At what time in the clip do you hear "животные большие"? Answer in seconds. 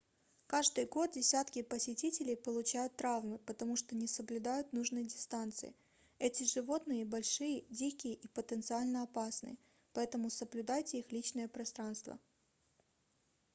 6.43-7.65